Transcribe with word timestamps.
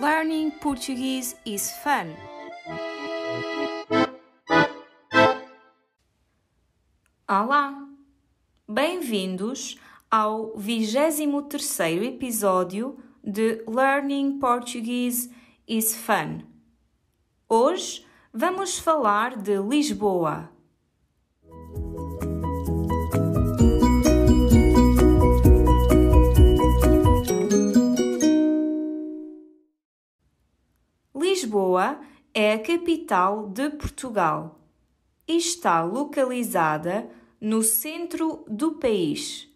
Learning 0.00 0.50
Portuguese 0.50 1.36
is 1.44 1.70
fun. 1.84 2.16
Olá! 7.28 7.86
Bem-vindos 8.66 9.78
ao 10.10 10.54
23º 10.56 12.02
episódio 12.02 12.96
de 13.22 13.62
Learning 13.68 14.38
Portuguese 14.38 15.30
is 15.68 15.94
Fun. 15.94 16.46
Hoje 17.46 18.06
vamos 18.32 18.78
falar 18.78 19.36
de 19.36 19.58
Lisboa. 19.58 20.50
Lisboa 31.70 32.00
é 32.34 32.54
a 32.54 32.58
capital 32.58 33.48
de 33.48 33.70
Portugal 33.70 34.60
e 35.26 35.36
está 35.36 35.82
localizada 35.82 37.08
no 37.40 37.62
centro 37.62 38.44
do 38.48 38.72
país, 38.72 39.48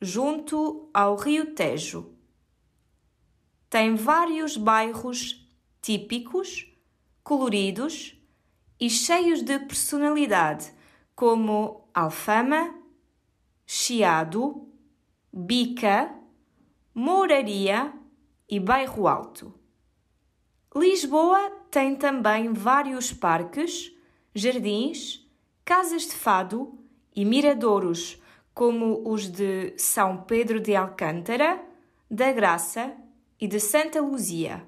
junto 0.00 0.88
ao 0.94 1.16
Rio 1.16 1.54
Tejo. 1.54 2.14
Tem 3.68 3.94
vários 3.94 4.56
bairros 4.56 5.46
típicos, 5.82 6.66
coloridos 7.22 8.18
e 8.80 8.88
cheios 8.88 9.42
de 9.42 9.58
personalidade, 9.58 10.72
como 11.14 11.86
Alfama, 11.92 12.74
Chiado, 13.66 14.66
Bica, 15.30 16.14
Mouraria 16.94 17.92
e 18.48 18.58
Bairro 18.58 19.06
Alto. 19.06 19.52
Lisboa 20.74 21.57
tem 21.70 21.94
também 21.96 22.52
vários 22.52 23.12
parques, 23.12 23.92
jardins, 24.34 25.26
casas 25.64 26.02
de 26.02 26.14
fado 26.14 26.78
e 27.14 27.24
miradouros, 27.24 28.20
como 28.54 29.08
os 29.08 29.28
de 29.28 29.74
São 29.76 30.22
Pedro 30.22 30.60
de 30.60 30.74
Alcântara, 30.74 31.62
da 32.10 32.32
Graça 32.32 32.94
e 33.40 33.46
de 33.46 33.60
Santa 33.60 34.00
Luzia. 34.00 34.66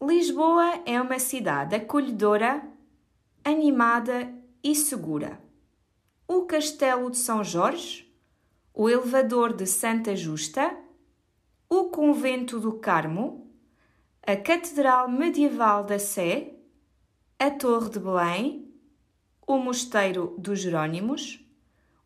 Lisboa 0.00 0.82
é 0.84 1.00
uma 1.00 1.18
cidade 1.18 1.76
acolhedora, 1.76 2.66
animada 3.44 4.32
e 4.64 4.74
segura. 4.74 5.40
O 6.26 6.42
Castelo 6.42 7.10
de 7.10 7.18
São 7.18 7.44
Jorge, 7.44 8.12
o 8.74 8.88
Elevador 8.88 9.52
de 9.52 9.66
Santa 9.66 10.16
Justa, 10.16 10.76
o 11.68 11.84
Convento 11.84 12.58
do 12.58 12.72
Carmo, 12.72 13.51
a 14.24 14.36
Catedral 14.36 15.08
Medieval 15.08 15.82
da 15.82 15.98
Sé, 15.98 16.54
a 17.38 17.50
Torre 17.50 17.90
de 17.90 17.98
Belém, 17.98 18.72
o 19.44 19.58
Mosteiro 19.58 20.36
dos 20.38 20.60
Jerônimos, 20.60 21.44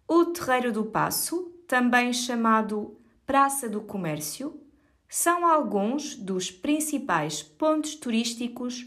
o 0.08 0.24
Terreiro 0.24 0.72
do 0.72 0.86
Paço, 0.86 1.52
também 1.68 2.14
chamado 2.14 2.96
Praça 3.26 3.68
do 3.68 3.82
Comércio, 3.82 4.58
são 5.06 5.46
alguns 5.46 6.16
dos 6.16 6.50
principais 6.50 7.42
pontos 7.42 7.94
turísticos 7.94 8.86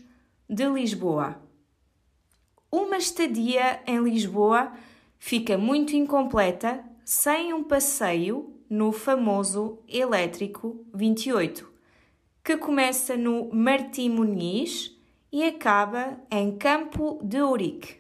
de 0.50 0.68
Lisboa. 0.68 1.40
Uma 2.72 2.98
estadia 2.98 3.80
em 3.86 4.02
Lisboa 4.04 4.74
fica 5.20 5.56
muito 5.56 5.96
incompleta 5.96 6.84
sem 7.06 7.54
um 7.54 7.64
passeio 7.64 8.56
no 8.68 8.92
famoso 8.92 9.78
Elétrico 9.88 10.84
28, 10.96 11.79
que 12.50 12.58
começa 12.58 13.16
no 13.16 13.48
Martim 13.54 14.10
Muniz 14.10 15.00
e 15.32 15.44
acaba 15.44 16.20
em 16.32 16.58
Campo 16.58 17.20
de 17.24 17.40
Ourique. 17.40 17.98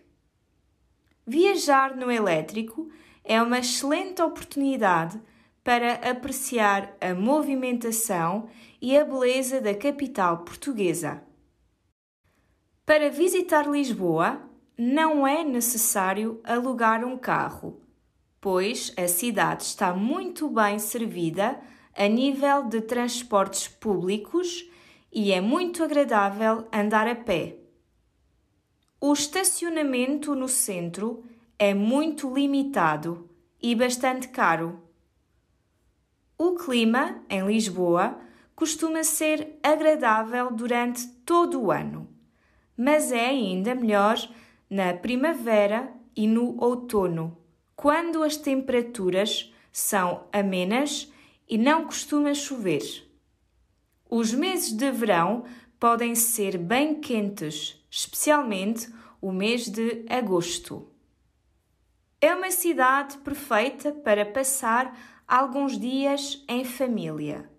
Viajar 1.24 1.96
no 1.96 2.10
elétrico 2.10 2.90
é 3.24 3.40
uma 3.40 3.60
excelente 3.60 4.24
oportunidade 4.24 5.22
para 5.64 5.94
apreciar 6.10 6.98
a 7.00 7.14
movimentação 7.14 8.50
e 8.82 8.98
a 8.98 9.06
beleza 9.06 9.62
da 9.62 9.76
capital 9.76 10.40
portuguesa. 10.40 11.22
Para 12.88 13.12
visitar 13.12 13.70
Lisboa, 13.70 14.50
não 14.76 15.28
é 15.28 15.44
necessário 15.44 16.42
alugar 16.44 17.06
um 17.06 17.20
carro, 17.20 17.84
pois 18.42 18.92
a 18.98 19.08
cidade 19.08 19.62
está 19.62 19.94
muito 19.94 20.50
bem 20.50 20.80
servida 20.80 21.62
a 21.96 22.08
nível 22.08 22.64
de 22.64 22.82
transportes 22.82 23.68
públicos 23.68 24.70
e 25.12 25.32
é 25.32 25.42
muito 25.42 25.84
agradável 25.84 26.68
andar 26.72 27.08
a 27.08 27.16
pé. 27.16 27.58
O 29.02 29.14
estacionamento 29.14 30.36
no 30.36 30.48
centro 30.48 31.24
é 31.58 31.74
muito 31.74 32.34
limitado 32.34 33.30
e 33.62 33.74
bastante 33.76 34.28
caro. 34.28 34.82
O 36.38 36.56
clima 36.56 37.22
em 37.30 37.46
Lisboa 37.46 38.20
costuma 38.56 39.04
ser 39.04 39.58
agradável 39.64 40.52
durante 40.52 41.08
todo 41.26 41.62
o 41.62 41.72
ano, 41.72 42.10
mas 42.76 43.12
é 43.12 43.28
ainda 43.28 43.74
melhor 43.74 44.18
na 44.70 44.94
primavera 44.94 45.94
e 46.16 46.28
no 46.28 46.62
outono, 46.62 47.38
quando 47.76 48.22
as 48.22 48.36
temperaturas 48.36 49.54
são 49.72 50.26
amenas 50.32 51.12
e 51.50 51.58
não 51.58 51.86
costuma 51.86 52.34
chover. 52.34 53.10
Os 54.10 54.34
meses 54.34 54.72
de 54.72 54.92
verão 54.92 55.44
podem 55.80 56.14
ser 56.14 56.58
bem 56.58 57.02
quentes, 57.02 57.84
especialmente 57.90 58.88
o 59.22 59.32
mês 59.32 59.68
de 59.68 60.06
agosto. 60.08 60.88
É 62.22 62.36
uma 62.36 62.52
cidade 62.52 63.18
perfeita 63.20 63.92
para 63.92 64.26
passar 64.26 65.24
alguns 65.28 65.80
dias 65.80 66.44
em 66.48 66.64
família. 66.64 67.50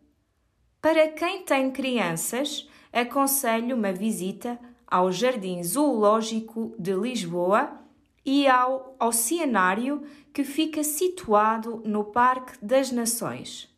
Para 0.82 1.08
quem 1.08 1.44
tem 1.44 1.70
crianças, 1.70 2.68
aconselho 2.92 3.76
uma 3.76 3.92
visita 3.92 4.58
ao 4.86 5.12
Jardim 5.12 5.62
Zoológico 5.62 6.74
de 6.78 6.92
Lisboa 6.92 7.80
e 8.24 8.46
ao 8.46 8.96
Oceanário, 9.00 10.02
que 10.32 10.44
fica 10.44 10.82
situado 10.82 11.82
no 11.84 12.04
Parque 12.04 12.52
das 12.64 12.90
Nações. 12.90 13.69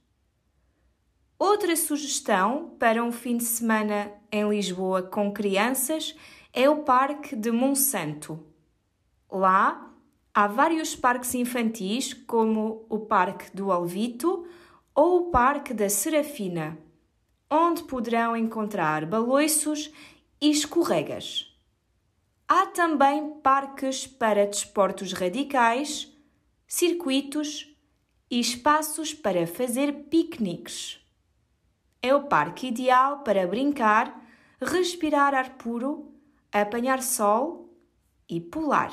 Outra 1.45 1.75
sugestão 1.75 2.77
para 2.79 3.03
um 3.03 3.11
fim 3.11 3.37
de 3.37 3.43
semana 3.43 4.13
em 4.31 4.49
Lisboa 4.49 5.03
com 5.03 5.33
crianças 5.33 6.15
é 6.53 6.71
o 6.71 6.85
Parque 6.85 7.35
de 7.35 7.51
Monsanto. 7.51 8.47
Lá 9.29 9.93
Há 10.33 10.47
vários 10.47 10.95
parques 10.95 11.35
infantis, 11.35 12.15
como 12.15 12.87
o 12.89 13.01
Parque 13.01 13.51
do 13.57 13.73
Alvito 13.73 14.47
ou 14.95 15.19
o 15.19 15.31
Parque 15.33 15.75
da 15.75 15.89
Serafina, 15.89 16.79
onde 17.51 17.83
poderão 17.83 18.37
encontrar 18.37 19.05
baloiços 19.05 19.91
e 20.41 20.49
escorregas. 20.49 21.53
Há 22.47 22.67
também 22.67 23.41
parques 23.41 24.07
para 24.07 24.47
desportos 24.47 25.13
radicais, 25.13 26.09
circuitos 26.69 27.69
e 28.31 28.39
espaços 28.39 29.13
para 29.13 29.45
fazer 29.45 30.05
piqueniques. 30.05 31.02
É 32.03 32.15
o 32.15 32.25
parque 32.25 32.67
ideal 32.67 33.21
para 33.21 33.47
brincar, 33.47 34.21
respirar 34.61 35.35
ar 35.35 35.57
puro, 35.57 36.13
apanhar 36.51 37.01
sol 37.01 37.73
e 38.29 38.41
pular. 38.41 38.93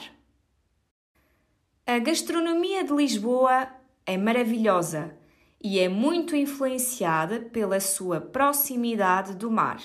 A 1.87 1.97
gastronomia 1.97 2.83
de 2.83 2.93
Lisboa 2.93 3.67
é 4.05 4.15
maravilhosa 4.15 5.17
e 5.61 5.79
é 5.79 5.89
muito 5.89 6.35
influenciada 6.35 7.41
pela 7.41 7.79
sua 7.79 8.21
proximidade 8.21 9.35
do 9.35 9.49
mar. 9.49 9.81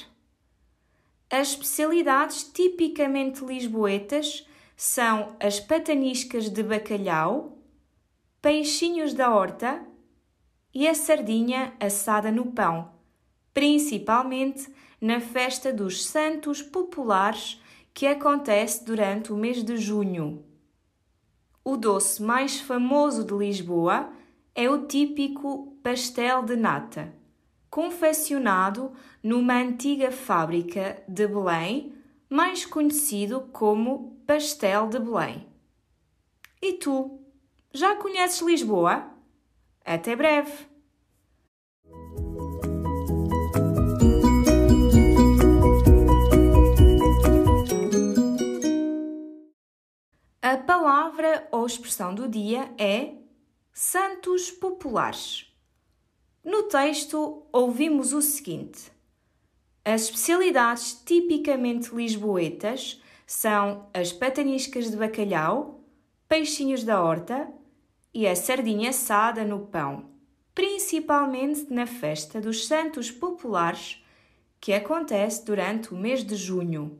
As 1.30 1.48
especialidades 1.48 2.44
tipicamente 2.44 3.44
lisboetas 3.44 4.46
são 4.76 5.34
as 5.40 5.58
pataniscas 5.58 6.48
de 6.48 6.62
bacalhau, 6.62 7.58
peixinhos 8.40 9.14
da 9.14 9.34
horta 9.34 9.84
e 10.72 10.86
a 10.86 10.94
sardinha 10.94 11.72
assada 11.80 12.30
no 12.30 12.52
pão, 12.52 12.93
principalmente 13.54 14.68
na 15.00 15.20
festa 15.20 15.72
dos 15.72 16.04
Santos 16.04 16.60
Populares 16.60 17.62
que 17.94 18.06
acontece 18.06 18.84
durante 18.84 19.32
o 19.32 19.36
mês 19.36 19.62
de 19.62 19.76
junho. 19.76 20.44
O 21.64 21.76
doce 21.76 22.20
mais 22.20 22.60
famoso 22.60 23.24
de 23.24 23.32
Lisboa 23.32 24.12
é 24.54 24.68
o 24.68 24.86
típico 24.86 25.78
pastel 25.82 26.42
de 26.42 26.56
nata, 26.56 27.14
confeccionado 27.70 28.92
numa 29.22 29.54
antiga 29.54 30.10
fábrica 30.10 31.02
de 31.08 31.26
Belém, 31.26 31.94
mais 32.28 32.66
conhecido 32.66 33.48
como 33.52 34.20
Pastel 34.26 34.88
de 34.88 34.98
Belém. 34.98 35.46
E 36.60 36.72
tu, 36.74 37.20
já 37.72 37.94
conheces 37.96 38.40
Lisboa? 38.40 39.10
Até 39.84 40.16
breve! 40.16 40.73
Palavra 50.84 51.48
ou 51.50 51.64
expressão 51.64 52.14
do 52.14 52.28
dia 52.28 52.70
é 52.76 53.14
Santos 53.72 54.50
Populares. 54.50 55.50
No 56.44 56.64
texto, 56.64 57.42
ouvimos 57.50 58.12
o 58.12 58.20
seguinte: 58.20 58.92
As 59.82 60.02
especialidades 60.02 60.92
tipicamente 61.02 61.88
lisboetas 61.94 63.02
são 63.26 63.88
as 63.94 64.12
pataniscas 64.12 64.90
de 64.90 64.98
bacalhau, 64.98 65.80
peixinhos 66.28 66.84
da 66.84 67.02
horta 67.02 67.50
e 68.12 68.26
a 68.26 68.36
sardinha 68.36 68.90
assada 68.90 69.42
no 69.42 69.60
pão, 69.60 70.10
principalmente 70.54 71.72
na 71.72 71.86
festa 71.86 72.42
dos 72.42 72.66
Santos 72.66 73.10
Populares, 73.10 74.04
que 74.60 74.74
acontece 74.74 75.46
durante 75.46 75.94
o 75.94 75.96
mês 75.96 76.22
de 76.22 76.36
junho. 76.36 76.98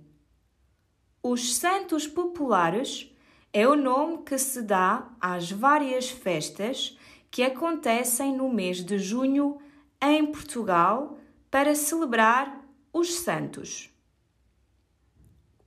Os 1.23 1.55
Santos 1.57 2.07
Populares 2.07 3.14
é 3.57 3.69
o 3.69 3.77
nome 3.77 4.25
que 4.25 4.37
se 4.37 4.61
dá 4.63 5.13
às 5.21 5.49
várias 5.49 6.11
festas 6.11 6.99
que 7.31 7.41
acontecem 7.41 8.37
no 8.37 8.53
mês 8.53 8.79
de 8.85 8.99
junho 8.99 9.59
em 10.03 10.27
Portugal 10.27 11.17
para 11.53 11.77
celebrar 11.77 12.67
os 12.93 13.15
santos. 13.15 13.91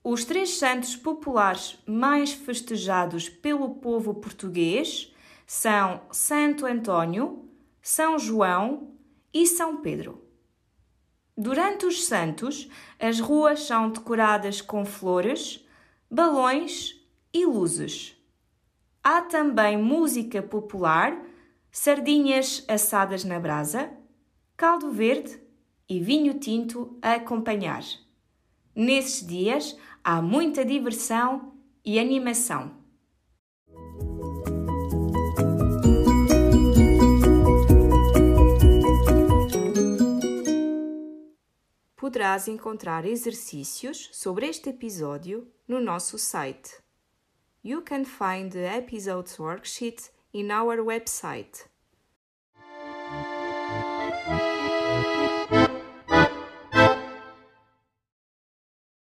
Os 0.04 0.25
três 0.25 0.57
santos 0.57 0.98
populares 0.98 1.78
mais 1.88 2.34
festejados 2.34 3.30
pelo 3.30 3.75
povo 3.75 4.16
português 4.16 5.16
são 5.45 6.01
Santo 6.12 6.66
Antônio, 6.66 7.50
São 7.81 8.19
João 8.19 8.95
e 9.33 9.48
São 9.48 9.78
Pedro. 9.78 10.22
Durante 11.38 11.86
os 11.86 12.06
santos, 12.06 12.68
as 13.00 13.22
ruas 13.22 13.62
são 13.62 13.90
decoradas 13.90 14.60
com 14.60 14.83
flores, 14.83 15.66
balões 16.12 16.97
e 17.38 17.45
luzes. 17.45 18.16
Há 19.04 19.22
também 19.22 19.78
música 19.78 20.42
popular, 20.42 21.24
sardinhas 21.72 22.66
assadas 22.68 23.24
na 23.24 23.39
brasa, 23.39 23.92
caldo 24.56 24.92
verde 24.92 25.39
e 25.88 26.00
vinho 26.00 26.39
tinto 26.39 26.98
a 27.01 27.13
acompanhar. 27.13 27.84
Nesses 28.75 29.25
dias 29.25 29.78
há 30.04 30.22
muita 30.22 30.66
diversão 30.66 31.54
e 31.86 32.00
animação. 32.00 32.75
Poderás 41.95 42.48
encontrar 42.48 43.06
exercícios 43.06 44.10
sobre 44.12 44.48
este 44.48 44.69
episódio 44.69 45.48
no 45.68 45.80
nosso 45.80 46.18
site. 46.18 46.87
You 47.68 47.81
can 47.81 48.06
find 48.06 48.50
the 48.50 48.66
episode's 48.66 49.36
worksheet 49.36 50.10
in 50.31 50.52
our 50.52 50.78
website 50.78 51.66